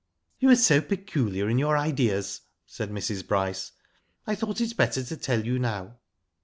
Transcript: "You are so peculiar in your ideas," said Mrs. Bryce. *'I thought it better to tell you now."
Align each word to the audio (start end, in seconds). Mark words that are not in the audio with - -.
"You 0.39 0.49
are 0.49 0.55
so 0.55 0.81
peculiar 0.81 1.47
in 1.47 1.59
your 1.59 1.77
ideas," 1.77 2.41
said 2.65 2.89
Mrs. 2.89 3.27
Bryce. 3.27 3.73
*'I 4.25 4.33
thought 4.33 4.59
it 4.59 4.75
better 4.75 5.03
to 5.03 5.15
tell 5.15 5.45
you 5.45 5.59
now." 5.59 5.99